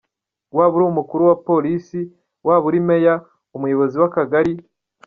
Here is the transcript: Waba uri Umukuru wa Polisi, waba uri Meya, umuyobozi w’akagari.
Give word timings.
Waba 0.57 0.73
uri 0.77 0.85
Umukuru 0.87 1.21
wa 1.29 1.37
Polisi, 1.47 1.99
waba 2.47 2.65
uri 2.69 2.79
Meya, 2.87 3.15
umuyobozi 3.55 3.95
w’akagari. 4.01 4.53